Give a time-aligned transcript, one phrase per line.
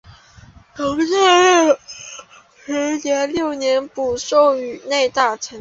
[0.75, 1.05] 同治
[2.65, 4.55] 十年六月补授
[4.87, 5.49] 内大臣。